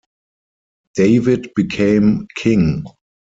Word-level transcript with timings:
David 0.95 1.51
became 1.55 2.27
king. 2.35 2.85